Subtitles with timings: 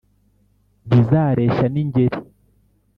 [0.87, 2.19] Ntizareshya n' Ingeri,